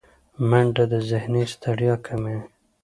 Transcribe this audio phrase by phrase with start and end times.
[0.49, 2.39] منډه د ذهني ستړیا کموي